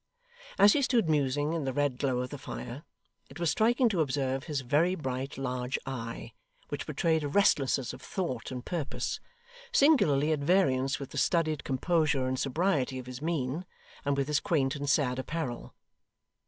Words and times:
As 0.57 0.73
he 0.73 0.81
stood 0.81 1.07
musing 1.07 1.53
in 1.53 1.63
the 1.63 1.73
red 1.73 1.99
glow 1.99 2.21
of 2.21 2.31
the 2.31 2.39
fire, 2.39 2.81
it 3.29 3.39
was 3.39 3.51
striking 3.51 3.87
to 3.89 4.01
observe 4.01 4.45
his 4.45 4.61
very 4.61 4.95
bright 4.95 5.37
large 5.37 5.77
eye, 5.85 6.33
which 6.69 6.87
betrayed 6.87 7.23
a 7.23 7.27
restlessness 7.27 7.93
of 7.93 8.01
thought 8.01 8.49
and 8.49 8.65
purpose, 8.65 9.19
singularly 9.71 10.31
at 10.31 10.39
variance 10.39 10.99
with 10.99 11.11
the 11.11 11.19
studied 11.19 11.63
composure 11.63 12.25
and 12.25 12.39
sobriety 12.39 12.97
of 12.97 13.05
his 13.05 13.21
mien, 13.21 13.63
and 14.03 14.17
with 14.17 14.25
his 14.27 14.39
quaint 14.39 14.75
and 14.75 14.89
sad 14.89 15.19
apparel. 15.19 15.75